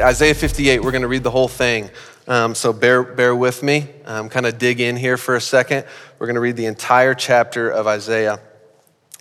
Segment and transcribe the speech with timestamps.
[0.00, 1.90] right, Isaiah 58, we're going to read the whole thing.
[2.26, 3.88] Um, so bear, bear with me.
[4.06, 5.84] Um, kind of dig in here for a second.
[6.18, 8.40] We're going to read the entire chapter of Isaiah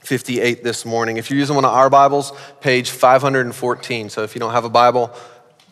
[0.01, 1.17] 58 this morning.
[1.17, 2.31] If you're using one of our Bibles,
[2.61, 4.09] page 514.
[4.09, 5.11] So if you don't have a Bible,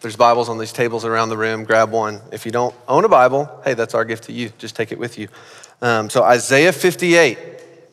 [0.02, 1.64] there's Bibles on these tables around the room.
[1.64, 2.22] Grab one.
[2.32, 4.52] If you don't own a Bible, hey, that's our gift to you.
[4.58, 5.28] Just take it with you.
[5.82, 7.38] Um, so Isaiah 58.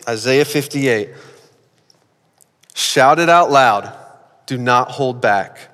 [0.09, 1.11] Isaiah 58.
[2.75, 3.93] Shout it out loud.
[4.47, 5.74] Do not hold back.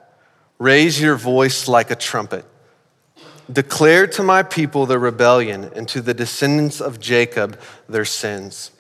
[0.60, 2.44] Raise your voice like a trumpet.
[3.50, 8.70] Declare to my people their rebellion and to the descendants of Jacob their sins.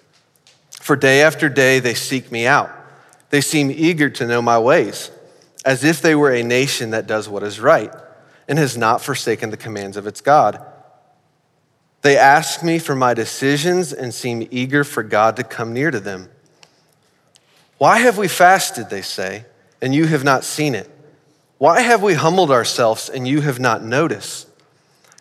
[0.72, 2.70] For day after day they seek me out.
[3.30, 5.10] They seem eager to know my ways,
[5.64, 7.90] as if they were a nation that does what is right
[8.46, 10.62] and has not forsaken the commands of its God.
[12.02, 16.00] They ask me for my decisions and seem eager for God to come near to
[16.00, 16.28] them.
[17.78, 19.46] Why have we fasted, they say,
[19.80, 20.90] and you have not seen it?
[21.60, 24.48] Why have we humbled ourselves and you have not noticed?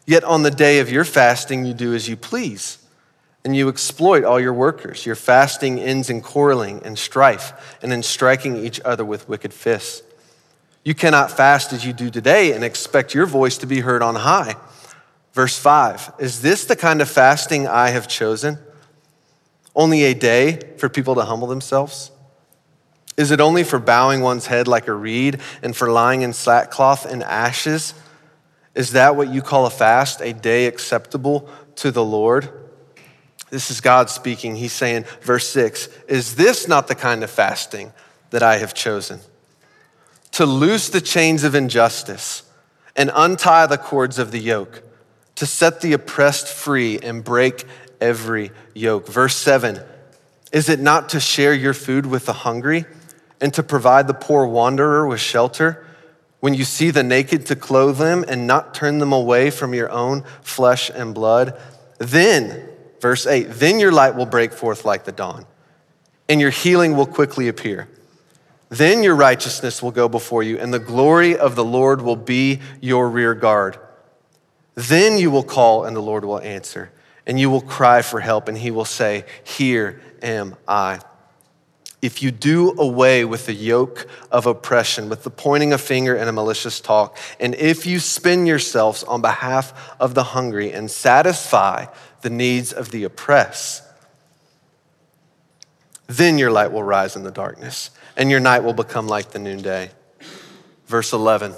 [0.05, 2.77] Yet on the day of your fasting, you do as you please,
[3.43, 5.05] and you exploit all your workers.
[5.05, 10.01] Your fasting ends in quarreling and strife, and in striking each other with wicked fists.
[10.85, 14.15] You cannot fast as you do today and expect your voice to be heard on
[14.15, 14.55] high.
[15.33, 18.59] Verse 5 Is this the kind of fasting I have chosen?
[19.75, 22.11] Only a day for people to humble themselves?
[23.19, 27.05] Is it only for bowing one's head like a reed and for lying in sackcloth
[27.05, 27.93] and ashes?
[28.73, 32.47] Is that what you call a fast, a day acceptable to the Lord?
[33.49, 34.55] This is God speaking.
[34.55, 37.91] He's saying, verse 6 Is this not the kind of fasting
[38.29, 39.19] that I have chosen?
[40.31, 42.43] To loose the chains of injustice
[42.95, 44.81] and untie the cords of the yoke
[45.35, 47.65] to set the oppressed free and break
[47.99, 49.09] every yoke.
[49.09, 49.81] Verse 7
[50.53, 52.85] Is it not to share your food with the hungry
[53.41, 55.85] and to provide the poor wanderer with shelter?
[56.39, 59.89] When you see the naked, to clothe them and not turn them away from your
[59.89, 61.59] own flesh and blood?
[61.97, 62.69] Then,
[63.01, 65.45] verse 8, then your light will break forth like the dawn,
[66.29, 67.89] and your healing will quickly appear.
[68.69, 72.61] Then your righteousness will go before you, and the glory of the Lord will be
[72.79, 73.77] your rear guard.
[74.75, 76.91] Then you will call, and the Lord will answer.
[77.25, 80.99] And you will cry for help, and he will say, Here am I.
[82.01, 86.29] If you do away with the yoke of oppression, with the pointing a finger and
[86.29, 91.87] a malicious talk, and if you spend yourselves on behalf of the hungry and satisfy
[92.21, 93.83] the needs of the oppressed,
[96.07, 99.39] then your light will rise in the darkness, and your night will become like the
[99.39, 99.91] noonday.
[100.87, 101.53] Verse 11.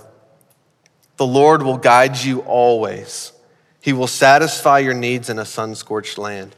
[1.18, 3.31] The Lord will guide you always.
[3.79, 6.56] He will satisfy your needs in a sun scorched land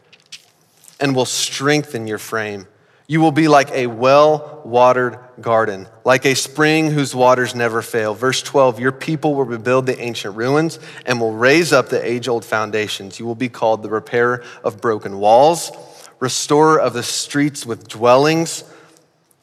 [1.00, 2.68] and will strengthen your frame.
[3.08, 8.14] You will be like a well watered garden, like a spring whose waters never fail.
[8.14, 12.28] Verse 12 Your people will rebuild the ancient ruins and will raise up the age
[12.28, 13.20] old foundations.
[13.20, 15.72] You will be called the repairer of broken walls,
[16.20, 18.64] restorer of the streets with dwellings.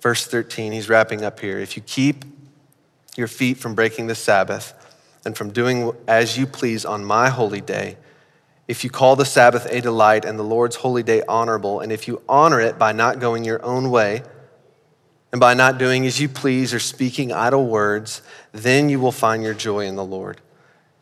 [0.01, 1.59] Verse 13, he's wrapping up here.
[1.59, 2.25] If you keep
[3.17, 4.73] your feet from breaking the Sabbath,
[5.25, 7.97] and from doing as you please on my holy day,
[8.71, 12.07] if you call the Sabbath a delight and the Lord's holy day honorable, and if
[12.07, 14.23] you honor it by not going your own way,
[15.33, 18.23] and by not doing as you please or speaking idle words,
[18.53, 20.41] then you will find your joy in the Lord.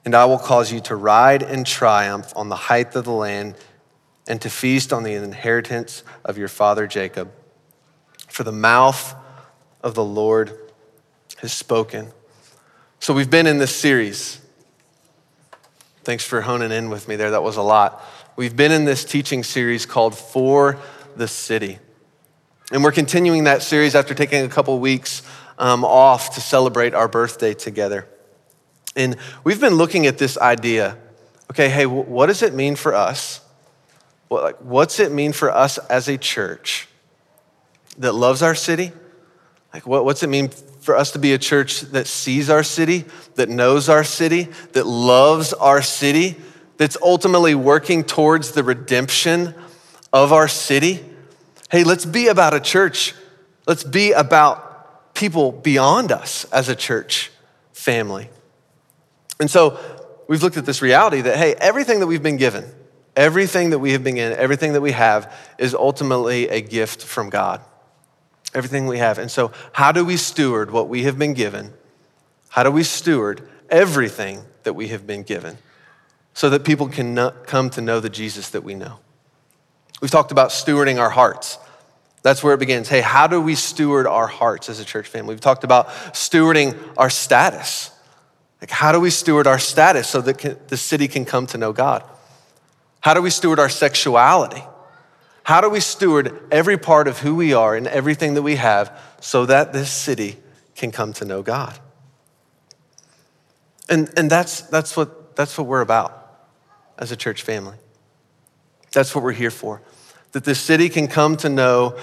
[0.07, 3.55] And I will cause you to ride in triumph on the height of the land
[4.27, 7.31] and to feast on the inheritance of your father Jacob.
[8.29, 9.15] For the mouth
[9.83, 10.59] of the Lord
[11.43, 12.13] has spoken.
[12.99, 14.41] So we've been in this series.
[16.09, 17.33] Thanks for honing in with me there.
[17.33, 18.03] That was a lot.
[18.35, 20.79] We've been in this teaching series called For
[21.17, 21.79] the City.
[22.73, 25.21] And we're continuing that series after taking a couple weeks
[25.59, 28.09] um, off to celebrate our birthday together.
[28.97, 30.97] And we've been looking at this idea
[31.51, 33.43] okay, hey, what does it mean for us?
[34.29, 36.89] What, like, what's it mean for us as a church
[37.99, 38.93] that loves our city?
[39.75, 40.53] Like, what, what's it mean
[40.89, 43.05] for us to be a church that sees our city,
[43.35, 46.35] that knows our city, that loves our city,
[46.79, 49.53] that's ultimately working towards the redemption
[50.15, 51.05] of our city.
[51.71, 53.15] Hey, let's be about a church.
[53.67, 57.31] Let's be about people beyond us as a church
[57.75, 58.31] family.
[59.39, 59.79] And so
[60.27, 62.65] we've looked at this reality that, hey, everything that we've been given,
[63.15, 67.29] everything that we have been given, everything that we have is ultimately a gift from
[67.29, 67.61] God
[68.55, 69.19] everything we have.
[69.19, 71.73] And so, how do we steward what we have been given?
[72.49, 75.59] How do we steward everything that we have been given
[76.35, 78.99] so that people can come to know the Jesus that we know?
[80.01, 81.59] We've talked about stewarding our hearts.
[82.23, 82.89] That's where it begins.
[82.89, 85.35] Hey, how do we steward our hearts as a church family?
[85.35, 87.91] We've talked about stewarding our status.
[88.61, 91.73] Like, how do we steward our status so that the city can come to know
[91.73, 92.03] God?
[93.01, 94.63] How do we steward our sexuality?
[95.49, 98.93] How do we steward every part of who we are and everything that we have
[99.23, 100.37] so that this city
[100.77, 101.79] can come to know God?
[103.89, 106.37] And, and that's, that's, what, that's what we're about
[106.99, 107.79] as a church family.
[108.93, 109.81] That's what we're here for.
[110.33, 111.97] That this city can come to know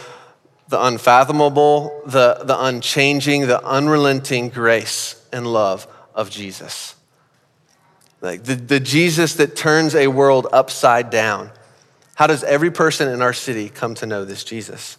[0.70, 6.96] the unfathomable, the, the unchanging, the unrelenting grace and love of Jesus.
[8.22, 11.52] Like the, the Jesus that turns a world upside down.
[12.16, 14.98] How does every person in our city come to know this Jesus?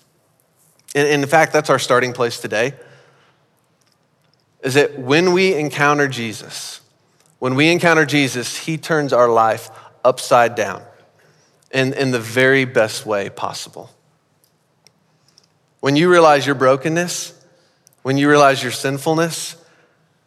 [0.95, 2.75] And, in fact, that's our starting place today.
[4.63, 6.81] Is that when we encounter Jesus,
[7.39, 9.71] when we encounter Jesus, he turns our life
[10.05, 10.83] upside down
[11.71, 13.91] in, in the very best way possible.
[15.81, 17.33] When you realize your brokenness,
[18.03, 19.57] when you realize your sinfulness,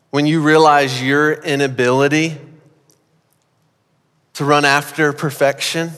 [0.09, 2.37] when you realize your inability
[4.33, 5.91] to run after perfection,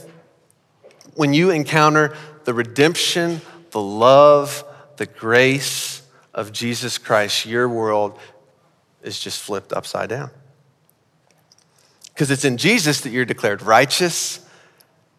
[1.16, 2.16] when you encounter
[2.46, 3.42] the redemption,
[3.72, 4.64] the love,
[4.98, 6.02] the grace
[6.34, 8.18] of Jesus Christ, your world
[9.04, 10.32] is just flipped upside down.
[12.14, 14.46] Because it's in Jesus that you're declared righteous.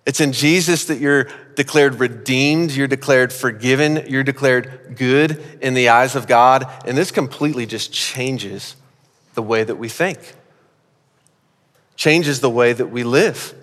[0.07, 5.89] It's in Jesus that you're declared redeemed, you're declared forgiven, you're declared good in the
[5.89, 6.71] eyes of God.
[6.87, 8.77] And this completely just changes
[9.35, 10.19] the way that we think,
[11.97, 13.55] changes the way that we live.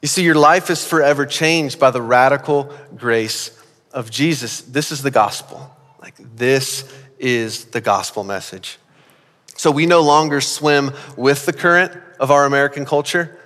[0.00, 3.50] You see, your life is forever changed by the radical grace
[3.92, 4.60] of Jesus.
[4.60, 5.74] This is the gospel.
[6.00, 8.78] Like, this is the gospel message.
[9.56, 13.36] So we no longer swim with the current of our American culture.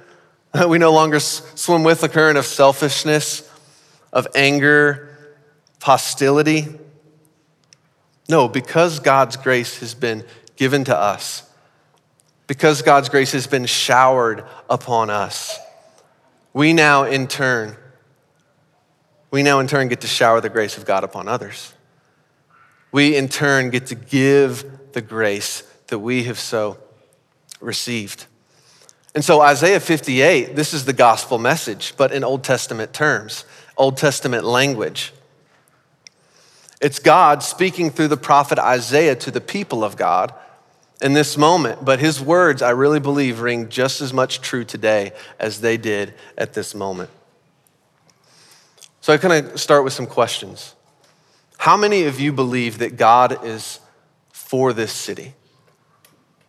[0.69, 3.51] We no longer swim with the current of selfishness,
[4.13, 5.17] of anger,
[5.81, 6.69] hostility.
[8.29, 10.25] No, because God's grace has been
[10.57, 11.49] given to us,
[12.47, 15.59] because God's grace has been showered upon us,
[16.53, 17.77] we now in turn,
[19.31, 21.73] we now in turn get to shower the grace of God upon others.
[22.91, 26.79] We in turn get to give the grace that we have so
[27.61, 28.27] received.
[29.15, 33.45] And so, Isaiah 58, this is the gospel message, but in Old Testament terms,
[33.77, 35.13] Old Testament language.
[36.81, 40.35] It's God speaking through the prophet Isaiah to the people of God
[41.03, 45.13] in this moment, but his words, I really believe, ring just as much true today
[45.39, 47.11] as they did at this moment.
[49.01, 50.75] So I kind of start with some questions.
[51.59, 53.81] How many of you believe that God is
[54.31, 55.35] for this city?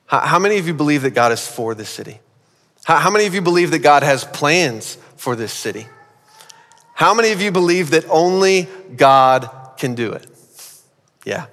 [0.05, 2.19] How many of you believe that God is for this city?
[2.83, 5.87] How many of you believe that God has plans for this city?
[6.93, 10.27] How many of you believe that only God can do it?
[11.25, 11.47] Yeah.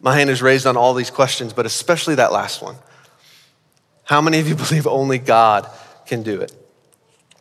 [0.00, 2.76] My hand is raised on all these questions, but especially that last one.
[4.04, 5.68] How many of you believe only God
[6.06, 6.54] can do it?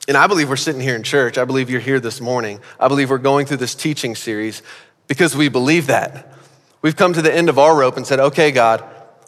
[0.08, 1.38] And I believe we're sitting here in church.
[1.38, 2.60] I believe you're here this morning.
[2.80, 4.62] I believe we're going through this teaching series
[5.08, 6.32] because we believe that.
[6.82, 8.84] We've come to the end of our rope and said, okay, God,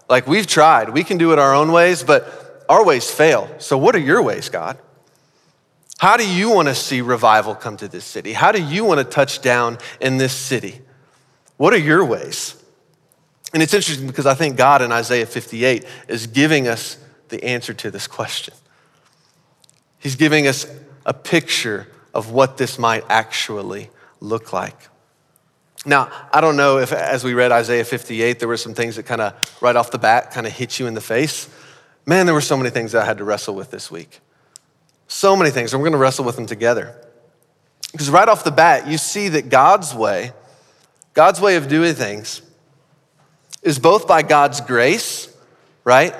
[0.07, 0.89] like we've tried.
[0.89, 3.49] We can do it our own ways, but our ways fail.
[3.57, 4.77] So what are your ways, God?
[5.97, 8.33] How do you want to see revival come to this city?
[8.33, 10.81] How do you want to touch down in this city?
[11.57, 12.56] What are your ways?
[13.53, 16.97] And it's interesting because I think God in Isaiah 58 is giving us
[17.29, 18.53] the answer to this question.
[19.99, 20.65] He's giving us
[21.05, 23.89] a picture of what this might actually
[24.19, 24.75] look like.
[25.85, 29.03] Now, I don't know if as we read Isaiah 58, there were some things that
[29.03, 31.49] kind of right off the bat kind of hit you in the face.
[32.05, 34.19] Man, there were so many things I had to wrestle with this week.
[35.07, 36.95] So many things, and we're going to wrestle with them together.
[37.91, 40.33] Because right off the bat, you see that God's way,
[41.13, 42.41] God's way of doing things,
[43.67, 45.27] is both by God's grace,
[45.83, 46.15] right?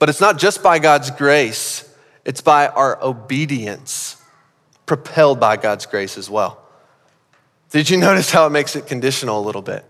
[0.00, 1.88] But it's not just by God's grace,
[2.24, 4.20] it's by our obedience,
[4.86, 6.60] propelled by God's grace as well.
[7.70, 9.84] Did you notice how it makes it conditional a little bit?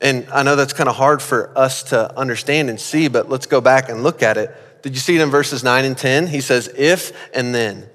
[0.00, 3.44] And I know that's kind of hard for us to understand and see, but let's
[3.44, 4.50] go back and look at it.
[4.80, 6.28] Did you see it in verses 9 and 10?
[6.28, 7.86] He says, if and then.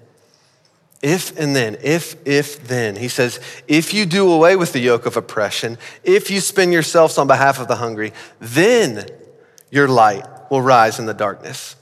[1.08, 2.96] If and then, if, if, then.
[2.96, 7.20] He says, if you do away with the yoke of oppression, if you spend yourselves
[7.20, 9.06] on behalf of the hungry, then
[9.70, 11.76] your light will rise in the darkness.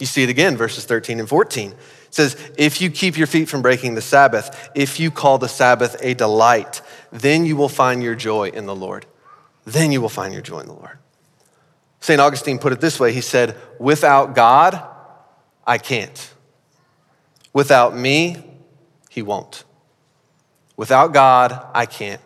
[0.00, 1.70] You see it again, verses 13 and 14.
[1.70, 1.76] It
[2.10, 5.94] says, if you keep your feet from breaking the Sabbath, if you call the Sabbath
[6.00, 9.06] a delight, then you will find your joy in the Lord.
[9.64, 10.98] Then you will find your joy in the Lord.
[12.00, 12.20] St.
[12.20, 14.84] Augustine put it this way He said, without God,
[15.64, 16.32] I can't.
[17.56, 18.36] Without me,
[19.08, 19.64] he won't.
[20.76, 22.20] Without God, I can't.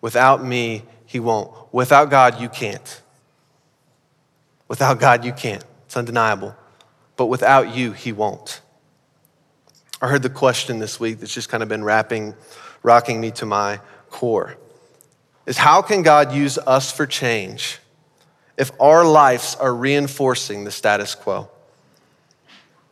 [0.00, 1.52] Without me, he won't.
[1.70, 3.02] Without God, you can't.
[4.66, 5.62] Without God, you can't.
[5.84, 6.56] It's undeniable.
[7.16, 8.62] But without you, he won't.
[10.00, 12.34] I heard the question this week that's just kind of been wrapping,
[12.82, 14.56] rocking me to my core
[15.44, 17.80] is how can God use us for change
[18.56, 21.50] if our lives are reinforcing the status quo?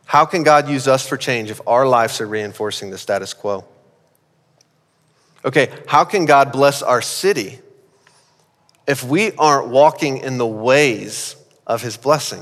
[0.07, 3.65] How can God use us for change if our lives are reinforcing the status quo?
[5.43, 7.59] Okay, how can God bless our city
[8.87, 11.35] if we aren't walking in the ways
[11.67, 12.41] of his blessing?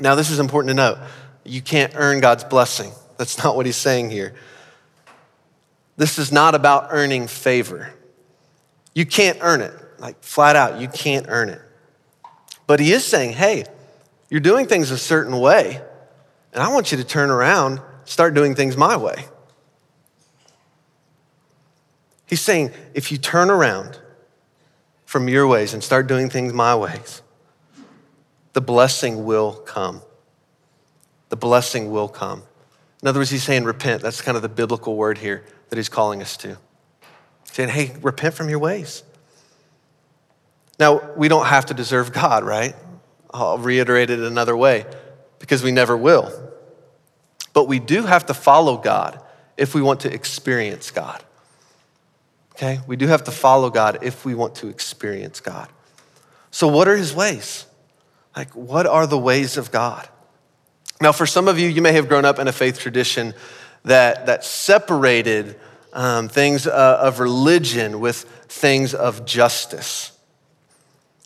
[0.00, 0.98] Now, this is important to note.
[1.44, 2.90] You can't earn God's blessing.
[3.16, 4.34] That's not what he's saying here.
[5.96, 7.94] This is not about earning favor.
[8.92, 11.60] You can't earn it, like flat out, you can't earn it.
[12.66, 13.66] But he is saying, hey,
[14.30, 15.80] you're doing things a certain way,
[16.52, 19.24] and I want you to turn around, start doing things my way.
[22.26, 23.98] He's saying, if you turn around
[25.04, 27.22] from your ways and start doing things my ways,
[28.52, 30.02] the blessing will come.
[31.28, 32.42] The blessing will come.
[33.02, 34.02] In other words, he's saying repent.
[34.02, 36.58] That's kind of the biblical word here that he's calling us to.
[37.44, 39.02] Saying, hey, repent from your ways.
[40.78, 42.74] Now, we don't have to deserve God, right?
[43.32, 44.86] I'll reiterate it another way
[45.50, 46.32] because we never will.
[47.52, 49.20] But we do have to follow God
[49.56, 51.24] if we want to experience God.
[52.52, 52.78] Okay?
[52.86, 55.68] We do have to follow God if we want to experience God.
[56.52, 57.66] So, what are his ways?
[58.36, 60.08] Like, what are the ways of God?
[61.00, 63.34] Now, for some of you, you may have grown up in a faith tradition
[63.82, 65.58] that, that separated
[65.92, 70.12] um, things uh, of religion with things of justice.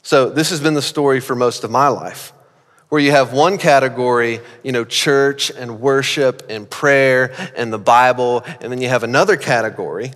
[0.03, 2.33] So, this has been the story for most of my life,
[2.95, 8.45] where you have one category, you know, church and worship and prayer and the Bible,
[8.61, 10.13] and then you have another category,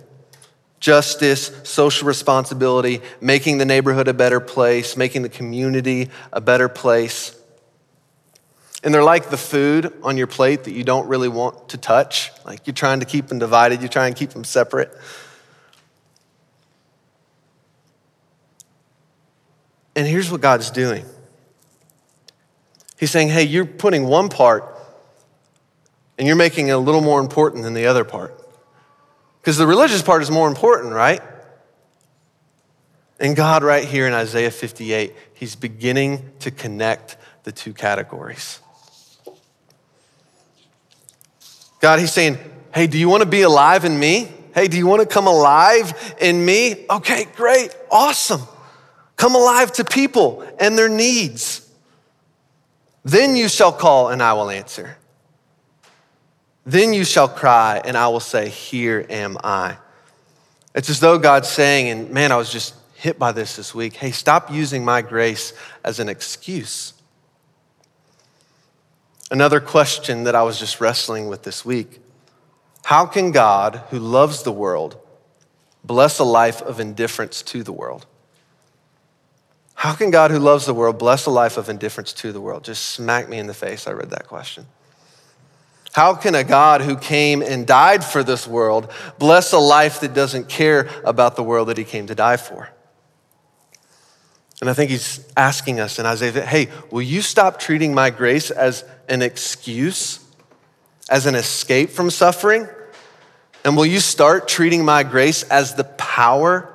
[0.79, 7.37] justice, social responsibility, making the neighborhood a better place, making the community a better place.
[8.81, 12.31] And they're like the food on your plate that you don't really want to touch.
[12.45, 14.97] Like you're trying to keep them divided, you try and keep them separate.
[19.97, 21.03] And here's what God's doing
[22.99, 24.65] He's saying, hey, you're putting one part
[26.17, 28.37] and you're making it a little more important than the other part.
[29.39, 31.21] Because the religious part is more important, right?
[33.17, 38.59] And God, right here in Isaiah 58, He's beginning to connect the two categories.
[41.79, 42.37] God, He's saying,
[42.73, 44.29] Hey, do you want to be alive in me?
[44.53, 46.85] Hey, do you want to come alive in me?
[46.89, 48.41] Okay, great, awesome.
[49.15, 51.68] Come alive to people and their needs.
[53.09, 54.95] Then you shall call and I will answer.
[56.63, 59.77] Then you shall cry and I will say, Here am I.
[60.75, 63.95] It's as though God's saying, and man, I was just hit by this this week.
[63.95, 66.93] Hey, stop using my grace as an excuse.
[69.31, 72.01] Another question that I was just wrestling with this week
[72.83, 74.97] How can God, who loves the world,
[75.83, 78.05] bless a life of indifference to the world?
[79.79, 82.65] How can God, who loves the world, bless a life of indifference to the world?
[82.65, 83.87] Just smack me in the face.
[83.87, 84.65] I read that question.
[85.93, 90.13] How can a God who came and died for this world bless a life that
[90.13, 92.69] doesn't care about the world that he came to die for?
[94.59, 98.51] And I think he's asking us in Isaiah, hey, will you stop treating my grace
[98.51, 100.19] as an excuse,
[101.09, 102.67] as an escape from suffering?
[103.63, 106.69] And will you start treating my grace as the power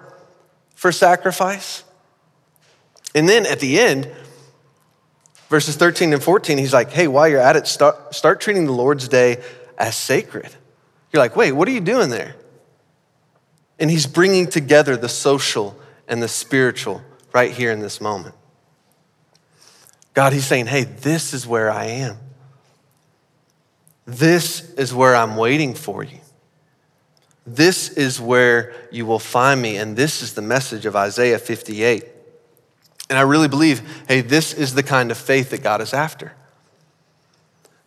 [0.75, 1.84] for sacrifice?
[3.15, 4.11] And then at the end,
[5.49, 8.73] verses 13 and 14, he's like, hey, while you're at it, start, start treating the
[8.73, 9.43] Lord's day
[9.79, 10.55] as sacred.
[11.13, 12.35] You're like, wait, what are you doing there?
[13.79, 15.79] And he's bringing together the social
[16.09, 17.03] and the spiritual
[17.33, 18.35] right here in this moment.
[20.15, 22.17] God, He's saying, hey, this is where I am.
[24.07, 26.21] This is where I'm waiting for you.
[27.47, 29.77] This is where you will find me.
[29.77, 32.05] And this is the message of Isaiah 58.
[33.11, 36.33] And I really believe, hey, this is the kind of faith that God is after.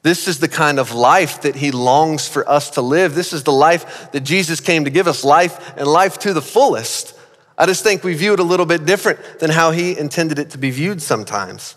[0.03, 3.15] This is the kind of life that He longs for us to live.
[3.15, 6.41] This is the life that Jesus came to give us life and life to the
[6.41, 7.17] fullest.
[7.57, 10.51] I just think we view it a little bit different than how he intended it
[10.51, 11.75] to be viewed sometimes.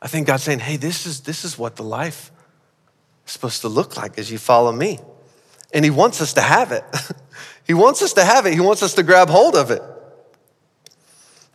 [0.00, 2.30] I think God's saying, hey, this is, this is what the life
[3.26, 4.98] is supposed to look like as you follow me.
[5.74, 6.84] And he wants us to have it.
[7.66, 8.54] he wants us to have it.
[8.54, 9.82] He wants us to grab hold of it.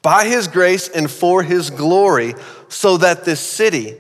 [0.07, 2.35] By his grace and for his glory,
[2.69, 3.99] so that this city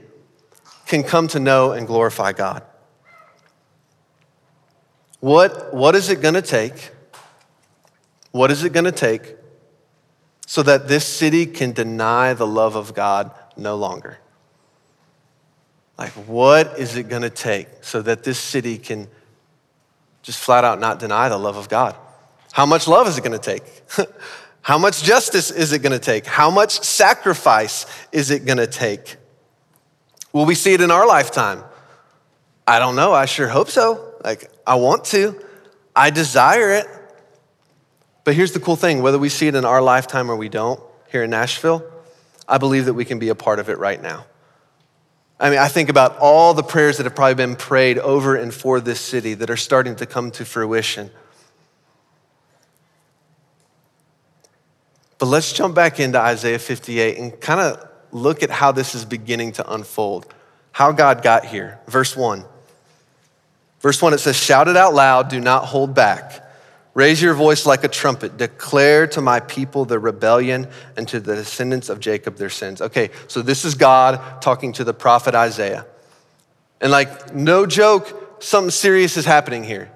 [0.85, 2.63] can come to know and glorify God.
[5.19, 6.91] What, what is it going to take
[8.37, 9.35] what is it going to take
[10.45, 14.19] so that this city can deny the love of God no longer.
[15.97, 19.07] Like, what is it going to take so that this city can
[20.21, 21.95] just flat out not deny the love of God?
[22.51, 23.63] How much love is it going to take?
[24.61, 26.25] How much justice is it going to take?
[26.25, 29.17] How much sacrifice is it going to take?
[30.33, 31.63] Will we see it in our lifetime?
[32.67, 33.13] I don't know.
[33.13, 34.13] I sure hope so.
[34.23, 35.41] Like, I want to,
[35.95, 36.85] I desire it.
[38.25, 40.81] But here's the cool thing whether we see it in our lifetime or we don't
[41.09, 41.81] here in Nashville,
[42.47, 44.25] I believe that we can be a part of it right now.
[45.39, 48.53] I mean, I think about all the prayers that have probably been prayed over and
[48.53, 51.11] for this city that are starting to come to fruition.
[55.19, 59.05] But let's jump back into Isaiah 58 and kind of look at how this is
[59.05, 60.31] beginning to unfold,
[60.71, 61.79] how God got here.
[61.87, 62.45] Verse 1.
[63.79, 66.43] Verse 1, it says, Shout it out loud, do not hold back.
[66.93, 68.37] Raise your voice like a trumpet.
[68.37, 72.81] Declare to my people the rebellion and to the descendants of Jacob their sins.
[72.81, 75.85] Okay, so this is God talking to the prophet Isaiah.
[76.81, 79.91] And like, no joke, something serious is happening here.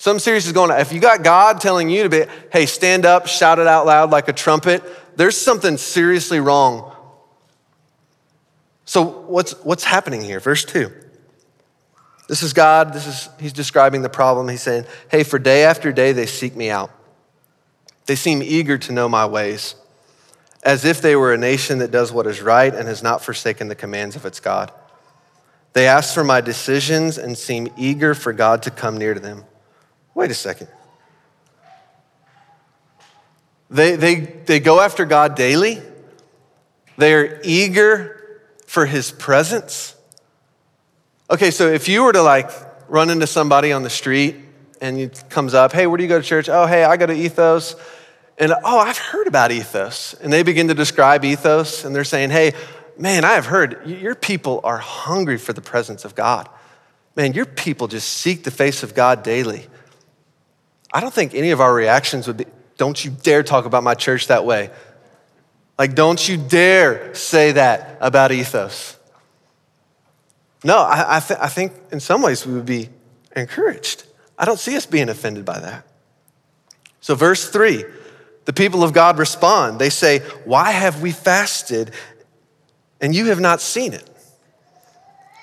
[0.00, 0.80] Something serious is going on.
[0.80, 4.10] If you got God telling you to be, hey, stand up, shout it out loud
[4.10, 4.82] like a trumpet,
[5.14, 6.90] there's something seriously wrong.
[8.86, 10.40] So what's what's happening here?
[10.40, 10.90] Verse 2.
[12.28, 12.94] This is God.
[12.94, 14.48] This is he's describing the problem.
[14.48, 16.90] He's saying, "Hey, for day after day they seek me out.
[18.06, 19.74] They seem eager to know my ways,
[20.62, 23.68] as if they were a nation that does what is right and has not forsaken
[23.68, 24.72] the commands of its God.
[25.74, 29.44] They ask for my decisions and seem eager for God to come near to them."
[30.14, 30.68] Wait a second.
[33.70, 35.80] They, they, they go after God daily.
[36.96, 39.96] They're eager for his presence.
[41.30, 42.50] Okay, so if you were to like
[42.88, 44.36] run into somebody on the street
[44.80, 46.48] and it comes up, hey, where do you go to church?
[46.48, 47.76] Oh, hey, I go to Ethos.
[48.36, 50.14] And oh, I've heard about Ethos.
[50.14, 52.54] And they begin to describe Ethos and they're saying, hey,
[52.98, 56.48] man, I have heard your people are hungry for the presence of God.
[57.14, 59.66] Man, your people just seek the face of God daily.
[60.92, 63.94] I don't think any of our reactions would be, don't you dare talk about my
[63.94, 64.70] church that way.
[65.78, 68.98] Like, don't you dare say that about Ethos.
[70.62, 72.90] No, I, I, th- I think in some ways we would be
[73.34, 74.04] encouraged.
[74.38, 75.86] I don't see us being offended by that.
[77.00, 77.84] So, verse three,
[78.44, 79.78] the people of God respond.
[79.78, 81.92] They say, Why have we fasted
[83.00, 84.06] and you have not seen it?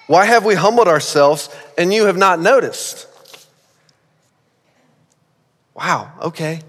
[0.08, 3.07] Why have we humbled ourselves and you have not noticed?
[5.78, 6.62] Wow, okay.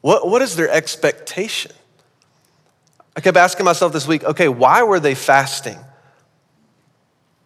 [0.00, 1.70] What, what is their expectation?
[3.16, 5.78] I kept asking myself this week okay, why were they fasting?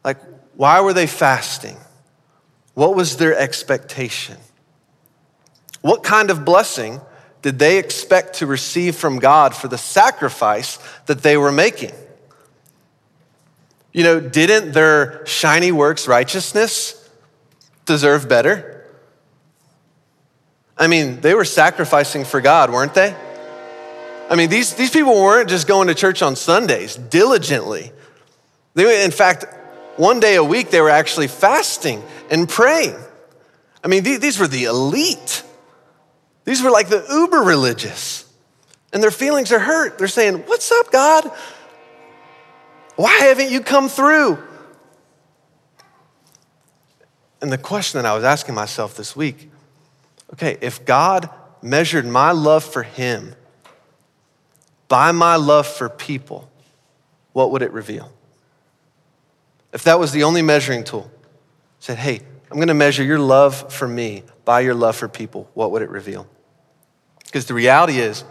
[0.03, 0.16] Like,
[0.55, 1.77] why were they fasting?
[2.75, 4.38] What was their expectation?
[5.83, 7.03] What kind of blessing
[7.42, 11.92] did they expect to receive from God for the sacrifice that they were making?
[13.92, 17.02] You know, didn't their shiny works righteousness
[17.85, 18.87] deserve better?
[20.77, 23.14] I mean, they were sacrificing for God, weren't they?
[24.31, 27.92] I mean, these, these people weren't just going to church on Sundays diligently.
[28.75, 29.45] They, in fact,
[29.97, 32.97] one day a week, they were actually fasting and praying.
[33.85, 35.45] I mean, these were the elite.
[36.45, 38.25] These were like the uber religious.
[38.92, 39.99] And their feelings are hurt.
[39.99, 41.31] They're saying, What's up, God?
[42.97, 44.38] Why haven't you come through?
[47.43, 49.51] And the question that I was asking myself this week
[50.33, 51.29] okay, if God
[51.61, 53.35] measured my love for him
[54.89, 56.51] by my love for people,
[57.33, 58.11] what would it reveal?
[59.73, 61.11] If that was the only measuring tool,
[61.81, 65.71] said, hey, I'm to measure your love for me by your love for people, what
[65.71, 66.27] would it reveal?
[67.25, 68.25] Because the reality is,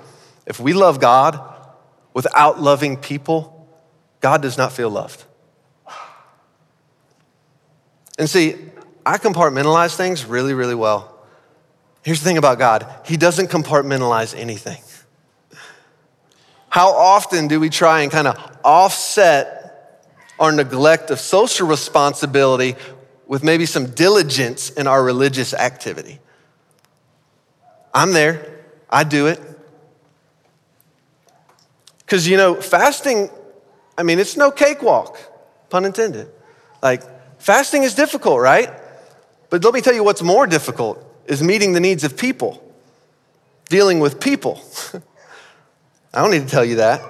[0.45, 1.39] if we love God
[2.13, 3.67] without loving people,
[4.19, 5.23] God does not feel loved.
[8.17, 8.55] And see,
[9.05, 11.11] I compartmentalize things really, really well.
[12.03, 14.81] Here's the thing about God He doesn't compartmentalize anything.
[16.69, 20.07] How often do we try and kind of offset
[20.39, 22.75] our neglect of social responsibility
[23.27, 26.19] with maybe some diligence in our religious activity?
[27.93, 29.39] I'm there, I do it.
[31.99, 33.29] Because, you know, fasting,
[33.97, 35.17] I mean, it's no cakewalk,
[35.69, 36.29] pun intended.
[36.81, 37.03] Like,
[37.41, 38.69] fasting is difficult, right?
[39.51, 42.63] But let me tell you what's more difficult is meeting the needs of people,
[43.69, 44.61] dealing with people.
[46.13, 47.01] I don't need to tell you that.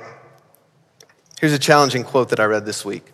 [1.40, 3.06] Here's a challenging quote that I read this week.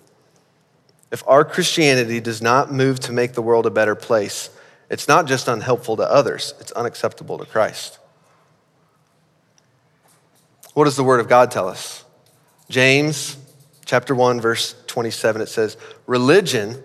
[1.12, 4.50] If our Christianity does not move to make the world a better place,
[4.90, 8.00] it's not just unhelpful to others, it's unacceptable to Christ.
[10.74, 12.06] What does the Word of God tell us?
[12.70, 13.36] James
[13.84, 16.82] chapter 1, verse 27, it says, Religion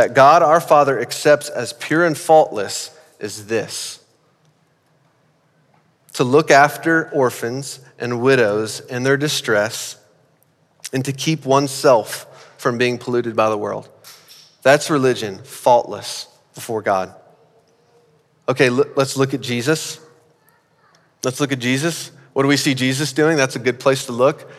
[0.00, 4.02] that God our Father accepts as pure and faultless is this
[6.14, 10.02] to look after orphans and widows in their distress
[10.90, 13.90] and to keep oneself from being polluted by the world.
[14.62, 17.14] That's religion, faultless before God.
[18.48, 20.00] Okay, let's look at Jesus.
[21.24, 22.10] Let's look at Jesus.
[22.32, 23.36] What do we see Jesus doing?
[23.36, 24.50] That's a good place to look.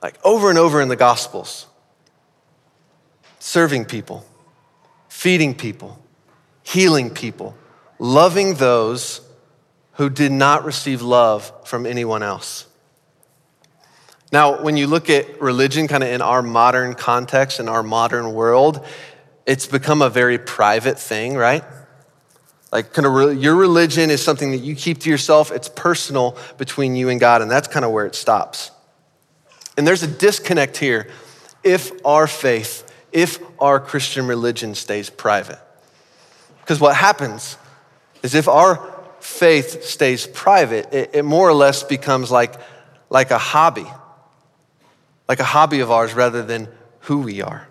[0.00, 1.66] Like over and over in the Gospels,
[3.38, 4.24] serving people,
[5.16, 5.98] feeding people,
[6.62, 7.56] healing people,
[7.98, 9.22] loving those
[9.92, 12.66] who did not receive love from anyone else.
[14.30, 18.34] Now, when you look at religion kind of in our modern context, in our modern
[18.34, 18.84] world,
[19.46, 21.64] it's become a very private thing, right?
[22.70, 25.50] Like, kind of, your religion is something that you keep to yourself.
[25.50, 28.70] It's personal between you and God, and that's kind of where it stops.
[29.78, 31.08] And there's a disconnect here
[31.64, 35.58] if our faith, if our Christian religion stays private.
[36.60, 37.56] Because what happens
[38.22, 42.54] is if our faith stays private, it, it more or less becomes like,
[43.08, 43.86] like a hobby,
[45.28, 46.68] like a hobby of ours rather than
[47.00, 47.68] who we are.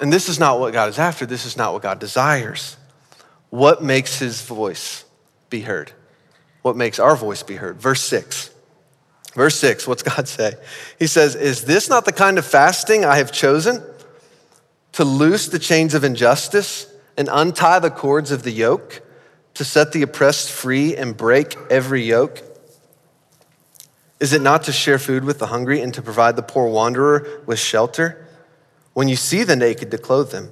[0.00, 1.26] And this is not what God is after.
[1.26, 2.76] This is not what God desires.
[3.50, 5.04] What makes his voice
[5.50, 5.92] be heard?
[6.62, 7.80] What makes our voice be heard?
[7.80, 8.50] Verse 6.
[9.34, 10.54] Verse 6, what's God say?
[10.98, 13.82] He says, Is this not the kind of fasting I have chosen?
[14.92, 19.02] To loose the chains of injustice and untie the cords of the yoke,
[19.54, 22.42] to set the oppressed free and break every yoke?
[24.20, 27.42] Is it not to share food with the hungry and to provide the poor wanderer
[27.46, 28.26] with shelter?
[28.92, 30.50] When you see the naked, to clothe them,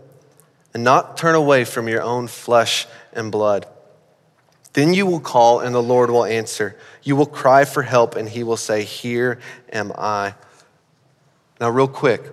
[0.72, 3.66] and not turn away from your own flesh and blood.
[4.76, 6.76] Then you will call, and the Lord will answer.
[7.02, 9.40] You will cry for help, and he will say, Here
[9.72, 10.34] am I.
[11.58, 12.30] Now, real quick,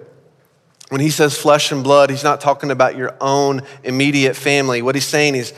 [0.90, 4.82] when he says flesh and blood, he's not talking about your own immediate family.
[4.82, 5.54] What he's saying is,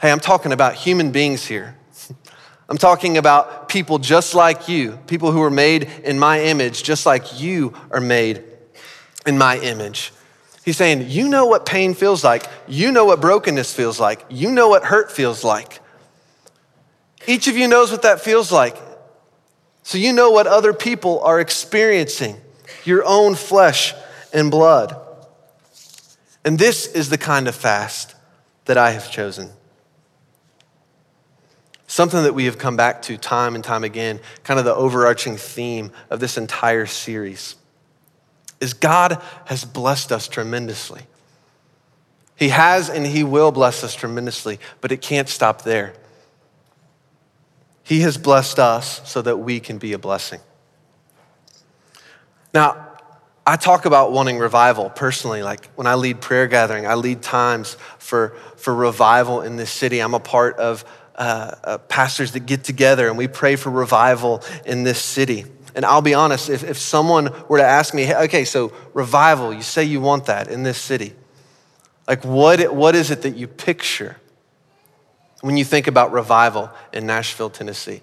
[0.00, 1.76] Hey, I'm talking about human beings here.
[2.68, 7.06] I'm talking about people just like you, people who are made in my image, just
[7.06, 8.44] like you are made
[9.26, 10.12] in my image.
[10.64, 12.44] He's saying, You know what pain feels like.
[12.68, 14.24] You know what brokenness feels like.
[14.30, 15.80] You know what hurt feels like.
[17.28, 18.74] Each of you knows what that feels like.
[19.82, 22.38] So you know what other people are experiencing,
[22.84, 23.92] your own flesh
[24.32, 24.96] and blood.
[26.42, 28.14] And this is the kind of fast
[28.64, 29.50] that I have chosen.
[31.86, 35.36] Something that we have come back to time and time again, kind of the overarching
[35.36, 37.56] theme of this entire series
[38.58, 41.02] is God has blessed us tremendously.
[42.36, 45.92] He has and He will bless us tremendously, but it can't stop there.
[47.88, 50.40] He has blessed us so that we can be a blessing.
[52.52, 52.86] Now,
[53.46, 55.42] I talk about wanting revival personally.
[55.42, 60.00] Like when I lead prayer gathering, I lead times for, for revival in this city.
[60.00, 64.44] I'm a part of uh, uh, pastors that get together and we pray for revival
[64.66, 65.46] in this city.
[65.74, 69.54] And I'll be honest, if, if someone were to ask me, hey, okay, so revival,
[69.54, 71.14] you say you want that in this city.
[72.06, 74.18] Like, what, what is it that you picture
[75.40, 78.02] when you think about revival in Nashville, Tennessee?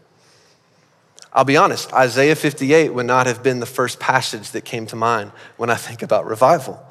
[1.34, 4.96] I'll be honest, Isaiah 58 would not have been the first passage that came to
[4.96, 6.82] mind when I think about revival.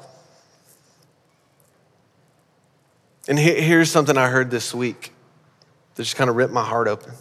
[3.27, 5.11] And here's something I heard this week
[5.95, 7.13] that just kind of ripped my heart open.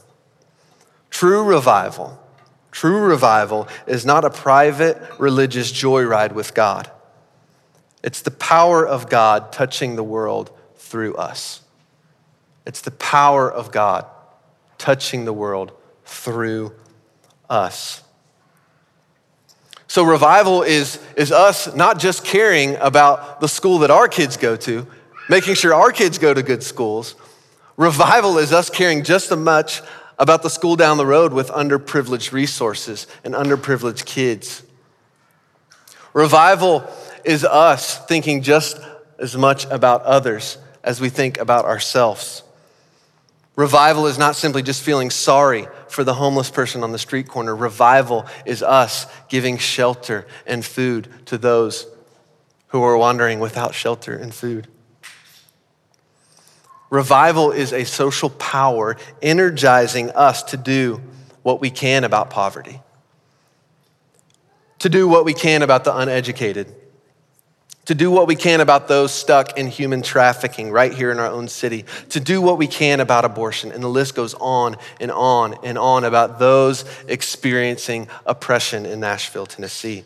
[1.09, 2.19] True revival
[2.75, 6.91] True revival is not a private religious joyride with God.
[8.03, 11.61] It's the power of God touching the world through us.
[12.67, 14.07] It's the power of God
[14.79, 15.73] touching the world
[16.05, 16.73] through
[17.49, 18.03] us.
[19.87, 24.57] So, revival is, is us not just caring about the school that our kids go
[24.57, 24.87] to,
[25.29, 27.15] making sure our kids go to good schools.
[27.77, 29.83] Revival is us caring just as much
[30.19, 34.63] about the school down the road with underprivileged resources and underprivileged kids.
[36.13, 36.89] Revival
[37.25, 38.79] is us thinking just
[39.19, 42.43] as much about others as we think about ourselves.
[43.57, 47.55] Revival is not simply just feeling sorry for the homeless person on the street corner.
[47.55, 51.87] Revival is us giving shelter and food to those
[52.69, 54.67] who are wandering without shelter and food.
[56.91, 61.01] Revival is a social power energizing us to do
[61.43, 62.81] what we can about poverty,
[64.81, 66.75] to do what we can about the uneducated,
[67.87, 71.27] to do what we can about those stuck in human trafficking right here in our
[71.27, 73.73] own city, to do what we can about abortion.
[73.73, 79.47] And the list goes on and on and on about those experiencing oppression in Nashville,
[79.47, 80.05] Tennessee.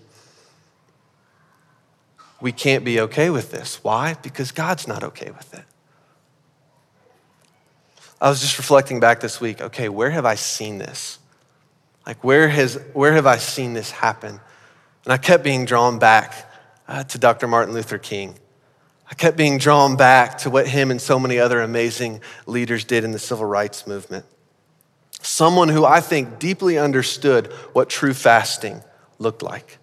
[2.41, 3.83] We can't be okay with this.
[3.83, 4.15] Why?
[4.23, 5.65] Because God's not okay with it.
[8.21, 11.19] I was just reflecting back this week okay, where have I seen this?
[12.07, 14.41] Like, where, has, where have I seen this happen?
[15.05, 16.48] And I kept being drawn back
[16.89, 17.47] uh, to Dr.
[17.47, 18.35] Martin Luther King.
[19.11, 23.05] I kept being drawn back to what him and so many other amazing leaders did
[23.05, 24.25] in the civil rights movement.
[25.21, 28.83] Someone who I think deeply understood what true fasting
[29.19, 29.79] looked like.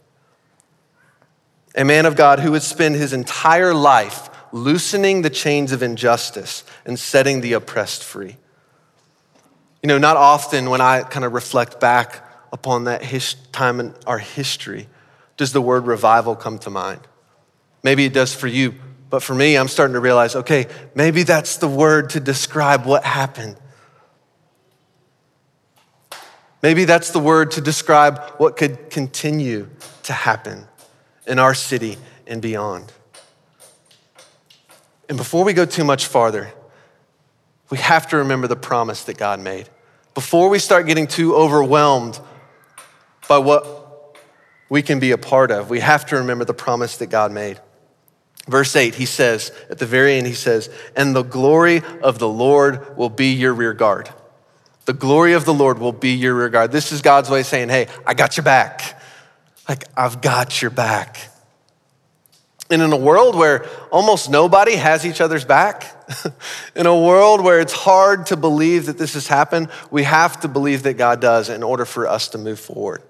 [1.75, 6.63] A man of God who would spend his entire life loosening the chains of injustice
[6.85, 8.37] and setting the oppressed free.
[9.83, 13.93] You know, not often when I kind of reflect back upon that his- time in
[14.07, 14.87] our history
[15.37, 17.01] does the word revival come to mind.
[17.83, 18.73] Maybe it does for you,
[19.09, 23.03] but for me, I'm starting to realize okay, maybe that's the word to describe what
[23.03, 23.57] happened.
[26.61, 29.69] Maybe that's the word to describe what could continue
[30.03, 30.65] to happen
[31.27, 32.91] in our city and beyond.
[35.07, 36.51] And before we go too much farther,
[37.69, 39.69] we have to remember the promise that God made.
[40.15, 42.19] Before we start getting too overwhelmed
[43.27, 43.74] by what
[44.69, 47.59] we can be a part of, we have to remember the promise that God made.
[48.47, 52.29] Verse 8, he says, at the very end, he says, And the glory of the
[52.29, 54.09] Lord will be your rear guard.
[54.85, 56.71] The glory of the Lord will be your rear guard.
[56.71, 59.01] This is God's way of saying, Hey, I got your back.
[59.67, 61.17] Like, I've got your back.
[62.69, 65.85] And in a world where almost nobody has each other's back,
[66.75, 70.47] in a world where it's hard to believe that this has happened, we have to
[70.47, 73.03] believe that God does in order for us to move forward.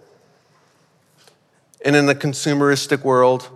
[1.86, 3.48] And in the consumeristic world,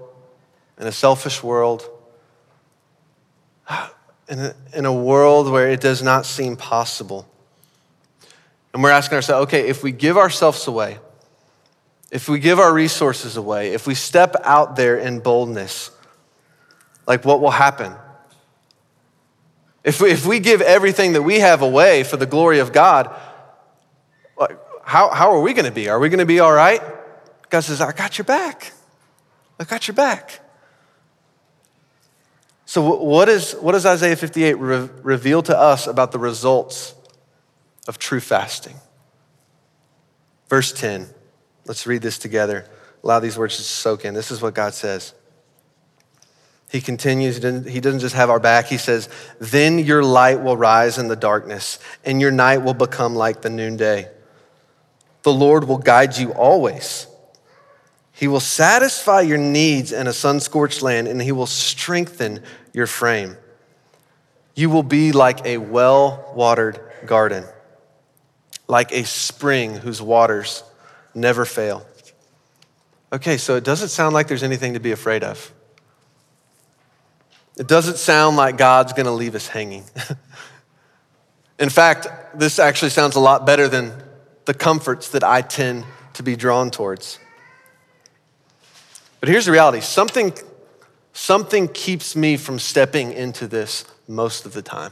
[0.80, 1.90] in a selfish world,
[4.30, 7.28] in a, in a world where it does not seem possible,
[8.72, 11.00] and we're asking ourselves, okay, if we give ourselves away,
[12.12, 15.90] if we give our resources away, if we step out there in boldness,
[17.08, 17.94] like what will happen?
[19.84, 23.10] If we, if we give everything that we have away for the glory of God,
[24.84, 25.90] how, how are we going to be?
[25.90, 26.82] Are we going to be all right?
[27.50, 28.74] God says, I got your back.
[29.60, 30.40] I got your back.
[32.66, 36.94] So, what, is, what does Isaiah 58 re- reveal to us about the results
[37.88, 38.76] of true fasting?
[40.50, 41.08] Verse 10.
[41.66, 42.68] Let's read this together.
[43.04, 44.14] Allow these words to soak in.
[44.14, 45.14] This is what God says.
[46.72, 48.68] He continues, he doesn't just have our back.
[48.68, 49.10] He says,
[49.40, 53.50] Then your light will rise in the darkness, and your night will become like the
[53.50, 54.12] noonday.
[55.24, 57.08] The Lord will guide you always.
[58.20, 62.86] He will satisfy your needs in a sun scorched land, and he will strengthen your
[62.86, 63.38] frame.
[64.56, 67.46] You will be like a well watered garden,
[68.68, 70.66] like a spring whose waters
[71.16, 71.86] never fail.
[73.14, 75.54] Okay, so it doesn't sound like there's anything to be afraid of.
[77.58, 79.86] It doesn't sound like God's going to leave us hanging.
[81.58, 83.94] In fact, this actually sounds a lot better than
[84.44, 87.18] the comforts that I tend to be drawn towards.
[89.20, 90.34] But here's the reality something,
[91.14, 94.92] something keeps me from stepping into this most of the time.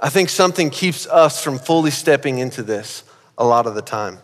[0.00, 3.04] I think something keeps us from fully stepping into this
[3.38, 4.18] a lot of the time.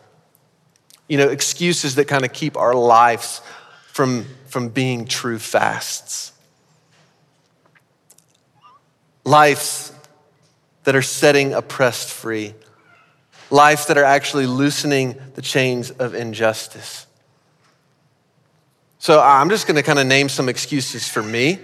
[1.08, 3.40] You know, excuses that kind of keep our lives
[3.86, 6.32] from, from being true fasts.
[9.24, 9.92] Lives
[10.84, 12.54] that are setting oppressed free.
[13.50, 17.07] Lives that are actually loosening the chains of injustice.
[18.98, 21.60] So I'm just going to kind of name some excuses for me.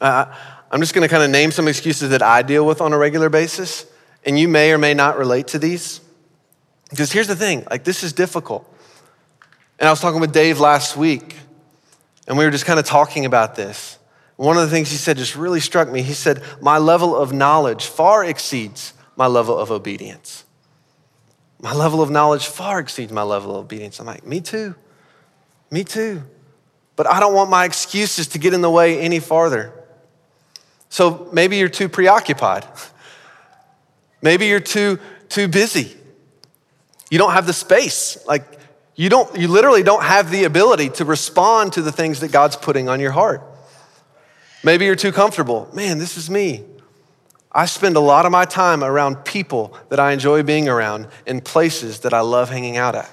[0.00, 0.34] Uh,
[0.70, 2.98] I'm just going to kind of name some excuses that I deal with on a
[2.98, 3.86] regular basis,
[4.24, 6.00] and you may or may not relate to these.
[6.88, 8.66] Because here's the thing like, this is difficult.
[9.78, 11.36] And I was talking with Dave last week,
[12.26, 13.98] and we were just kind of talking about this.
[14.36, 16.00] One of the things he said just really struck me.
[16.00, 20.44] He said, My level of knowledge far exceeds my level of obedience.
[21.60, 24.00] My level of knowledge far exceeds my level of obedience.
[24.00, 24.76] I'm like, Me too.
[25.70, 26.22] Me too.
[26.96, 29.72] But I don't want my excuses to get in the way any farther.
[30.88, 32.66] So maybe you're too preoccupied.
[34.22, 34.98] Maybe you're too,
[35.30, 35.96] too busy.
[37.10, 38.22] You don't have the space.
[38.26, 38.44] Like,
[38.94, 42.56] you don't, you literally don't have the ability to respond to the things that God's
[42.56, 43.42] putting on your heart.
[44.62, 45.70] Maybe you're too comfortable.
[45.72, 46.64] Man, this is me.
[47.50, 51.40] I spend a lot of my time around people that I enjoy being around in
[51.40, 53.10] places that I love hanging out at.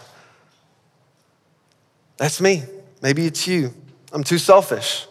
[2.17, 2.63] That's me.
[3.01, 3.73] maybe it's you.
[4.11, 5.07] I'm too selfish.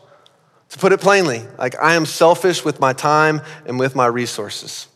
[0.70, 4.88] To put it plainly, like I am selfish with my time and with my resources.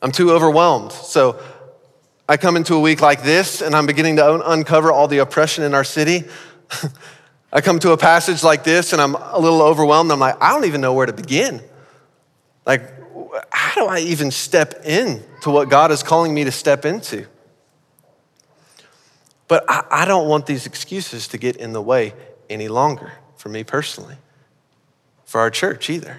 [0.00, 0.92] I'm too overwhelmed.
[0.92, 1.40] So
[2.28, 5.64] I come into a week like this and I'm beginning to uncover all the oppression
[5.64, 6.24] in our city.
[7.52, 10.10] I come to a passage like this and I'm a little overwhelmed.
[10.12, 11.60] I'm like, I don't even know where to begin.
[12.64, 12.82] Like,
[13.50, 17.26] how do I even step in to what God is calling me to step into?
[19.48, 22.14] But I, I don't want these excuses to get in the way
[22.48, 24.16] any longer for me personally,
[25.24, 26.18] for our church either.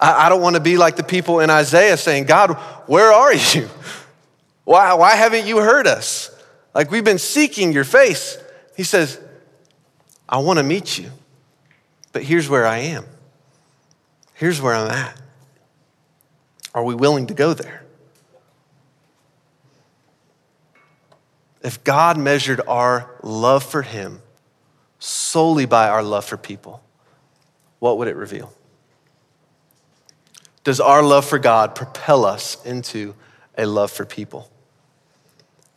[0.00, 2.52] I, I don't want to be like the people in Isaiah saying, God,
[2.86, 3.68] where are you?
[4.64, 6.30] Why, why haven't you heard us?
[6.72, 8.38] Like we've been seeking your face.
[8.76, 9.18] He says,
[10.28, 11.10] I want to meet you,
[12.12, 13.04] but here's where I am.
[14.34, 15.20] Here's where I'm at.
[16.74, 17.84] Are we willing to go there?
[21.62, 24.20] If God measured our love for Him
[24.98, 26.82] solely by our love for people,
[27.78, 28.52] what would it reveal?
[30.64, 33.14] Does our love for God propel us into
[33.58, 34.50] a love for people,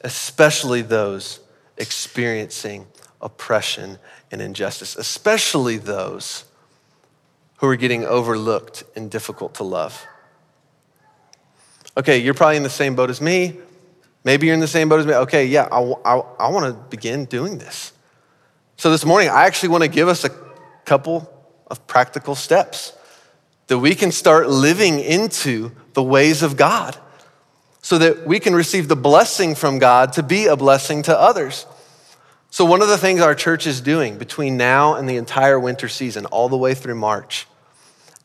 [0.04, 1.40] especially those
[1.78, 2.88] experiencing
[3.22, 3.98] oppression
[4.32, 6.46] and injustice, especially those
[7.58, 10.06] who are getting overlooked and difficult to love?
[11.98, 13.58] Okay, you're probably in the same boat as me.
[14.26, 15.14] Maybe you're in the same boat as me.
[15.14, 17.94] Okay, yeah, I, I, I want to begin doing this.
[18.76, 20.32] So this morning, I actually want to give us a
[20.84, 21.32] couple
[21.68, 22.92] of practical steps
[23.68, 26.98] that we can start living into the ways of God
[27.82, 31.68] so that we can receive the blessing from God to be a blessing to others.
[32.50, 35.88] So, one of the things our church is doing between now and the entire winter
[35.88, 37.48] season, all the way through March,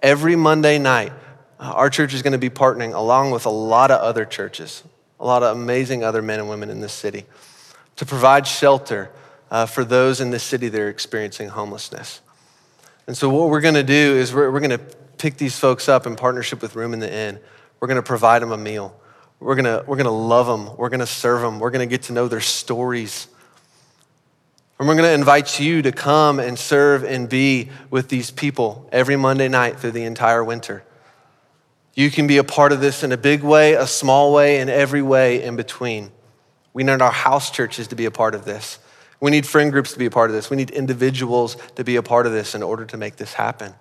[0.03, 1.13] every Monday night,
[1.59, 4.83] uh, our church is going to be partnering along with a lot of other churches,
[5.20, 7.26] a lot of amazing other men and women in this city,
[7.96, 9.11] to provide shelter
[9.50, 12.20] uh, for those in this city that are experiencing homelessness.
[13.06, 14.85] And so, what we're going to do is we're, we're going to
[15.18, 17.38] pick these folks up in partnership with Room in the Inn.
[17.78, 18.98] We're going to provide them a meal.
[19.40, 20.76] We're going we're to love them.
[20.76, 21.61] We're going to serve them.
[21.61, 23.26] We're going to get to know their stories.
[24.78, 28.88] And we're going to invite you to come and serve and be with these people
[28.92, 30.85] every Monday night through the entire winter.
[31.94, 34.70] You can be a part of this in a big way, a small way, and
[34.70, 36.11] every way in between.
[36.72, 38.79] We need our house churches to be a part of this.
[39.20, 40.48] We need friend groups to be a part of this.
[40.48, 43.74] We need individuals to be a part of this in order to make this happen.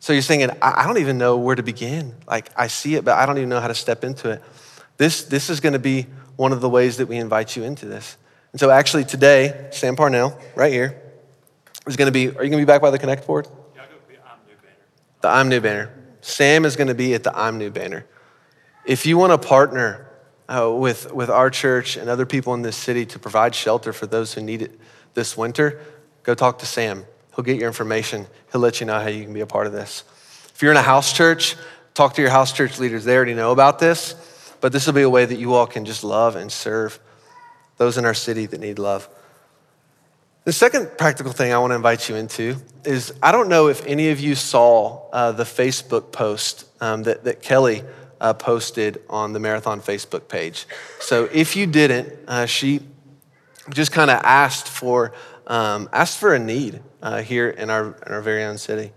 [0.00, 2.14] So you're saying, I don't even know where to begin.
[2.26, 4.42] Like, I see it, but I don't even know how to step into it.
[4.96, 7.86] This, this is going to be one of the ways that we invite you into
[7.86, 8.16] this.
[8.52, 11.00] And so, actually, today, Sam Parnell, right here,
[11.86, 12.28] is going to be.
[12.28, 13.46] Are you going to be back by the Connect board?
[13.76, 14.76] Yeah, I'm be, I'm new banner.
[15.20, 15.99] The I'm new banner.
[16.30, 18.06] Sam is going to be at the I'm new banner.
[18.84, 20.08] If you want to partner
[20.48, 24.06] uh, with, with our church and other people in this city to provide shelter for
[24.06, 24.80] those who need it
[25.14, 25.80] this winter,
[26.22, 27.04] go talk to Sam.
[27.34, 28.26] He'll get your information.
[28.52, 30.04] He'll let you know how you can be a part of this.
[30.54, 31.56] If you're in a house church,
[31.94, 33.04] talk to your house church leaders.
[33.04, 34.14] They already know about this,
[34.60, 36.98] but this will be a way that you all can just love and serve
[37.76, 39.08] those in our city that need love.
[40.44, 43.84] The second practical thing I want to invite you into is I don't know if
[43.84, 47.82] any of you saw uh, the Facebook post um, that, that Kelly
[48.22, 50.66] uh, posted on the Marathon Facebook page.
[50.98, 52.80] So if you didn't, uh, she
[53.68, 55.12] just kind of asked for
[55.46, 58.92] um, asked for a need uh, here in our, in our very own city.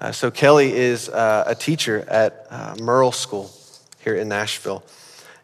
[0.00, 2.48] Uh, so Kelly is uh, a teacher at
[2.80, 3.50] Murrell School
[3.98, 4.84] here in Nashville.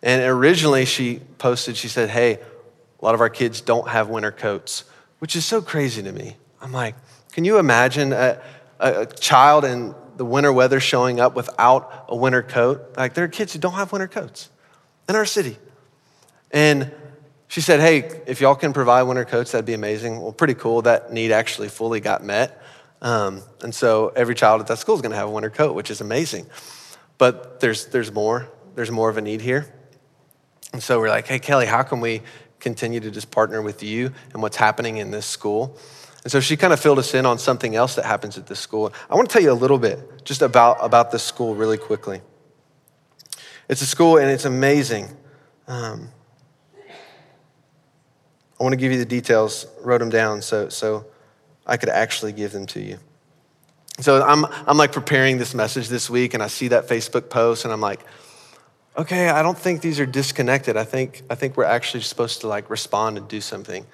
[0.04, 4.30] And originally she posted, she said, hey, a lot of our kids don't have winter
[4.30, 4.84] coats,
[5.18, 6.36] which is so crazy to me.
[6.60, 6.94] I'm like,
[7.32, 8.40] can you imagine a,
[8.78, 12.96] a child in the winter weather showing up without a winter coat?
[12.96, 14.50] Like there are kids who don't have winter coats
[15.08, 15.58] in our city.
[16.50, 16.90] And
[17.48, 20.20] she said, Hey, if y'all can provide winter coats, that'd be amazing.
[20.20, 20.82] Well, pretty cool.
[20.82, 22.62] That need actually fully got met.
[23.02, 25.74] Um, and so every child at that school is going to have a winter coat,
[25.74, 26.46] which is amazing.
[27.18, 28.48] But there's, there's more.
[28.74, 29.72] There's more of a need here.
[30.72, 32.22] And so we're like, Hey, Kelly, how can we
[32.66, 35.78] continue to just partner with you and what's happening in this school?
[36.24, 38.58] And so she kind of filled us in on something else that happens at this
[38.58, 38.92] school.
[39.08, 42.22] I want to tell you a little bit just about, about this school really quickly.
[43.68, 45.16] It's a school and it's amazing.
[45.68, 46.08] Um,
[48.58, 51.06] I want to give you the details, wrote them down so, so
[51.64, 52.98] I could actually give them to you.
[54.00, 57.64] So I'm, I'm like preparing this message this week, and I see that Facebook post,
[57.64, 58.00] and I'm like,
[58.96, 60.76] okay, I don't think these are disconnected.
[60.76, 63.86] I think, I think we're actually supposed to like respond and do something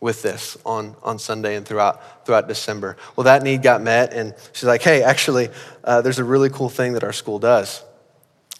[0.00, 2.96] with this on, on Sunday and throughout, throughout December.
[3.16, 5.48] Well, that need got met, and she's like, hey, actually,
[5.82, 7.82] uh, there's a really cool thing that our school does,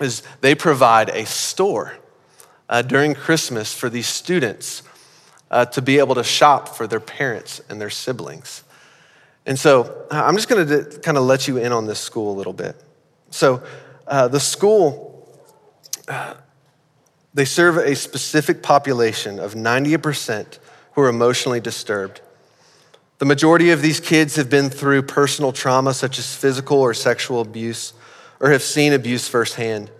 [0.01, 1.97] is they provide a store
[2.69, 4.83] uh, during Christmas for these students
[5.51, 8.65] uh, to be able to shop for their parents and their siblings.
[9.47, 12.37] And so I'm just going to kind of let you in on this school a
[12.37, 12.75] little bit.
[13.31, 13.63] So
[14.07, 15.14] uh, the school,
[17.35, 20.59] they serve a specific population of 90%
[20.93, 22.21] who are emotionally disturbed.
[23.19, 27.41] The majority of these kids have been through personal trauma, such as physical or sexual
[27.41, 27.93] abuse,
[28.41, 29.91] or have seen abuse firsthand.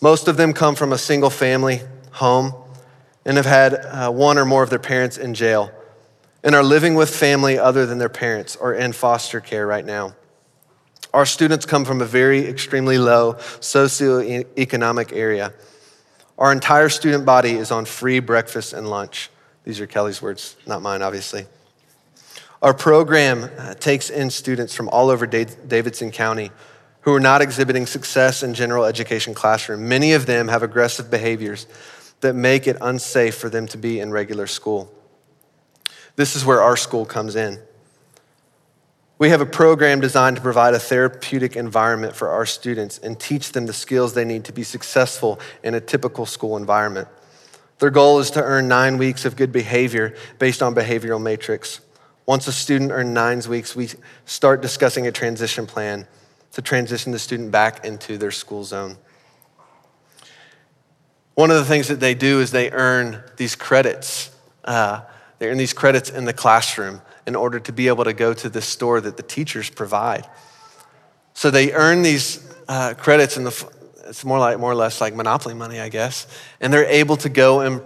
[0.00, 1.80] Most of them come from a single family
[2.12, 2.54] home
[3.24, 5.70] and have had uh, one or more of their parents in jail
[6.42, 10.14] and are living with family other than their parents or in foster care right now.
[11.12, 15.52] Our students come from a very extremely low socioeconomic area.
[16.38, 19.30] Our entire student body is on free breakfast and lunch.
[19.64, 21.46] These are Kelly's words, not mine, obviously.
[22.62, 26.50] Our program uh, takes in students from all over Davidson County
[27.02, 29.88] who are not exhibiting success in general education classroom.
[29.88, 31.66] Many of them have aggressive behaviors
[32.20, 34.92] that make it unsafe for them to be in regular school.
[36.16, 37.58] This is where our school comes in.
[39.20, 43.52] We have a program designed to provide a therapeutic environment for our students and teach
[43.52, 47.06] them the skills they need to be successful in a typical school environment.
[47.80, 51.82] Their goal is to earn nine weeks of good behavior based on behavioral matrix.
[52.24, 53.90] Once a student earns nine weeks, we
[54.24, 56.06] start discussing a transition plan
[56.52, 58.96] to transition the student back into their school zone.
[61.34, 64.34] One of the things that they do is they earn these credits.
[64.64, 65.02] Uh,
[65.38, 68.48] they earn these credits in the classroom in order to be able to go to
[68.48, 70.28] the store that the teachers provide.
[71.32, 73.72] So they earn these uh, credits the,
[74.08, 76.26] it's more like more or less like monopoly money, I guess,
[76.60, 77.82] and they're able to go and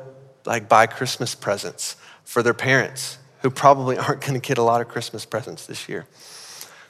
[0.47, 4.81] like buy Christmas presents for their parents who probably aren't going to get a lot
[4.81, 6.07] of Christmas presents this year.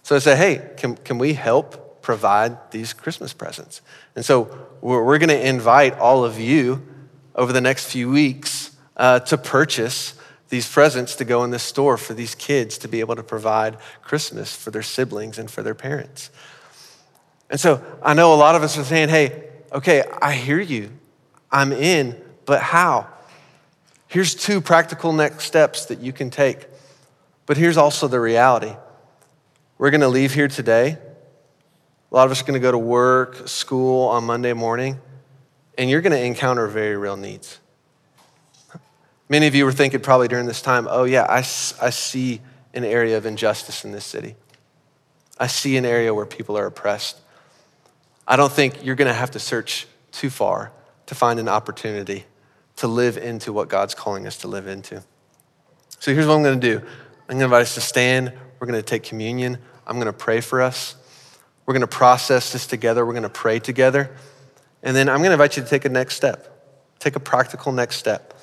[0.05, 3.81] So I said, hey, can, can we help provide these Christmas presents?
[4.15, 6.87] And so we're, we're going to invite all of you
[7.35, 10.15] over the next few weeks uh, to purchase
[10.55, 13.77] these presents to go in this store for these kids to be able to provide
[14.03, 16.31] Christmas for their siblings and for their parents.
[17.51, 20.93] And so I know a lot of us are saying, hey, okay, I hear you.
[21.51, 23.09] I'm in, but how?
[24.07, 26.69] Here's two practical next steps that you can take.
[27.47, 28.77] But here's also the reality
[29.77, 30.97] we're going to leave here today.
[32.13, 35.01] A lot of us are going to go to work, school on Monday morning,
[35.77, 37.59] and you're going to encounter very real needs.
[39.35, 42.41] Many of you were thinking probably during this time, oh, yeah, I, I see
[42.73, 44.37] an area of injustice in this city.
[45.41, 47.19] I see an area where people are oppressed.
[48.29, 50.71] I don't think you're going to have to search too far
[51.07, 52.27] to find an opportunity
[52.77, 55.03] to live into what God's calling us to live into.
[55.99, 58.33] So here's what I'm going to do I'm going to invite us to stand.
[58.61, 59.59] We're going to take communion.
[59.85, 60.95] I'm going to pray for us.
[61.67, 63.05] We're going to process this together.
[63.05, 64.15] We're going to pray together.
[64.85, 67.73] And then I'm going to invite you to take a next step, take a practical
[67.73, 68.34] next step.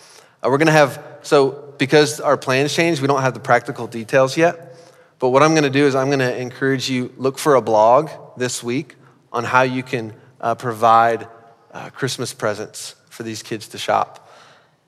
[0.44, 3.88] Uh, we're going to have, so because our plans changed, we don't have the practical
[3.88, 4.76] details yet.
[5.20, 7.62] But what I'm going to do is I'm going to encourage you look for a
[7.62, 8.96] blog this week
[9.32, 11.28] on how you can uh, provide
[11.72, 14.32] uh, Christmas presents for these kids to shop.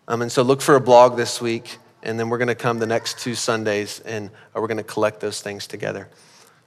[0.07, 2.79] Um, and so look for a blog this week and then we're going to come
[2.79, 6.09] the next two Sundays and uh, we're going to collect those things together.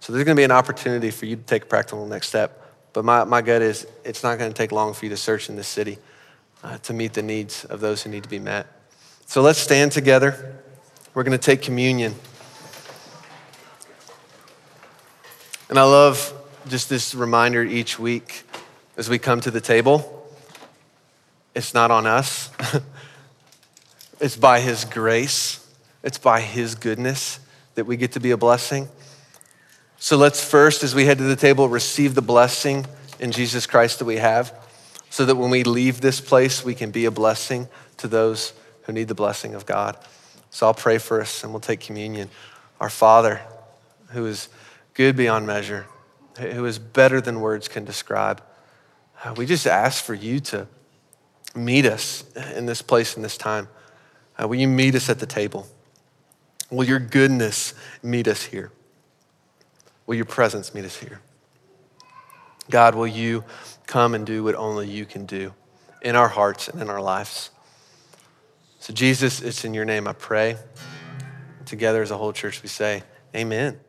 [0.00, 2.62] So there's going to be an opportunity for you to take a practical next step.
[2.92, 5.48] But my, my gut is it's not going to take long for you to search
[5.48, 5.98] in this city
[6.62, 8.66] uh, to meet the needs of those who need to be met.
[9.28, 10.56] So let's stand together.
[11.12, 12.14] We're going to take communion.
[15.68, 16.32] And I love
[16.68, 18.44] just this reminder each week
[18.96, 20.30] as we come to the table.
[21.54, 22.50] It's not on us.
[24.18, 25.62] It's by His grace,
[26.02, 27.38] it's by His goodness
[27.74, 28.88] that we get to be a blessing.
[29.98, 32.86] So let's first, as we head to the table, receive the blessing
[33.20, 34.54] in Jesus Christ that we have,
[35.10, 37.68] so that when we leave this place, we can be a blessing
[37.98, 38.54] to those
[38.86, 39.98] who need the blessing of God.
[40.50, 42.30] So I'll pray for us and we'll take communion.
[42.80, 43.42] Our Father,
[44.10, 44.48] who is
[44.94, 45.86] good beyond measure,
[46.38, 48.42] who is better than words can describe,
[49.24, 50.66] uh, we just ask for you to
[51.54, 52.24] meet us
[52.54, 53.68] in this place, in this time.
[54.40, 55.66] Uh, will you meet us at the table?
[56.70, 58.70] Will your goodness meet us here?
[60.06, 61.20] Will your presence meet us here?
[62.70, 63.44] God, will you
[63.86, 65.54] come and do what only you can do
[66.02, 67.50] in our hearts and in our lives?
[68.86, 70.56] So, Jesus, it's in your name I pray.
[71.64, 73.02] Together as a whole church, we say,
[73.34, 73.80] Amen.